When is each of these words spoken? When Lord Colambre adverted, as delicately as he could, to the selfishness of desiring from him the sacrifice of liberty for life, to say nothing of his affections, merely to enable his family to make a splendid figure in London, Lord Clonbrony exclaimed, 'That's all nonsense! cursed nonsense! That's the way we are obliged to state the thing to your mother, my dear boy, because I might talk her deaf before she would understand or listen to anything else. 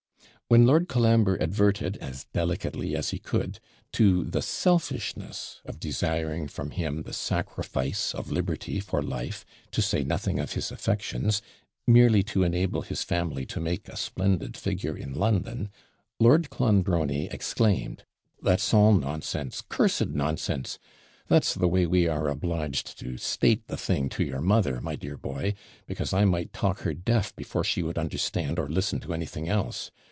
When 0.51 0.65
Lord 0.65 0.89
Colambre 0.89 1.41
adverted, 1.41 1.95
as 2.01 2.25
delicately 2.33 2.93
as 2.93 3.11
he 3.11 3.19
could, 3.19 3.61
to 3.93 4.25
the 4.25 4.41
selfishness 4.41 5.61
of 5.63 5.79
desiring 5.79 6.49
from 6.49 6.71
him 6.71 7.03
the 7.03 7.13
sacrifice 7.13 8.13
of 8.13 8.31
liberty 8.33 8.81
for 8.81 9.01
life, 9.01 9.45
to 9.71 9.81
say 9.81 10.03
nothing 10.03 10.39
of 10.39 10.51
his 10.51 10.69
affections, 10.69 11.41
merely 11.87 12.21
to 12.23 12.43
enable 12.43 12.81
his 12.81 13.01
family 13.01 13.45
to 13.45 13.61
make 13.61 13.87
a 13.87 13.95
splendid 13.95 14.57
figure 14.57 14.97
in 14.97 15.13
London, 15.13 15.69
Lord 16.19 16.49
Clonbrony 16.49 17.29
exclaimed, 17.33 18.03
'That's 18.41 18.73
all 18.73 18.91
nonsense! 18.91 19.63
cursed 19.69 20.09
nonsense! 20.09 20.79
That's 21.29 21.53
the 21.53 21.69
way 21.69 21.85
we 21.85 22.09
are 22.09 22.27
obliged 22.27 22.99
to 22.99 23.15
state 23.17 23.69
the 23.69 23.77
thing 23.77 24.09
to 24.09 24.23
your 24.25 24.41
mother, 24.41 24.81
my 24.81 24.97
dear 24.97 25.15
boy, 25.15 25.53
because 25.87 26.11
I 26.11 26.25
might 26.25 26.51
talk 26.51 26.79
her 26.79 26.93
deaf 26.93 27.33
before 27.37 27.63
she 27.63 27.81
would 27.81 27.97
understand 27.97 28.59
or 28.59 28.67
listen 28.67 28.99
to 28.99 29.13
anything 29.13 29.47
else. 29.47 29.91